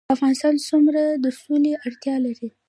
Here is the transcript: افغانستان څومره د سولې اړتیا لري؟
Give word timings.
افغانستان 0.15 0.53
څومره 0.67 1.01
د 1.23 1.25
سولې 1.39 1.71
اړتیا 1.85 2.15
لري؟ 2.25 2.49